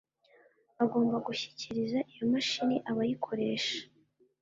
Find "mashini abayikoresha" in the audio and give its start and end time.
2.33-3.77